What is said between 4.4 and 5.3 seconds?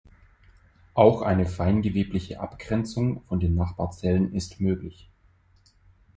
möglich.